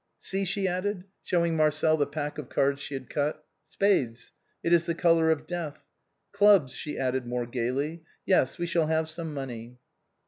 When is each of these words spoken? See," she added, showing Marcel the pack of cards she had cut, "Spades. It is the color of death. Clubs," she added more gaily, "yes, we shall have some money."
See," 0.17 0.45
she 0.45 0.67
added, 0.67 1.03
showing 1.21 1.55
Marcel 1.55 1.95
the 1.95 2.07
pack 2.07 2.39
of 2.39 2.49
cards 2.49 2.81
she 2.81 2.95
had 2.95 3.07
cut, 3.07 3.45
"Spades. 3.67 4.31
It 4.63 4.73
is 4.73 4.87
the 4.87 4.95
color 4.95 5.29
of 5.29 5.45
death. 5.45 5.85
Clubs," 6.31 6.73
she 6.73 6.97
added 6.97 7.27
more 7.27 7.45
gaily, 7.45 8.01
"yes, 8.25 8.57
we 8.57 8.65
shall 8.65 8.87
have 8.87 9.07
some 9.07 9.31
money." 9.31 9.77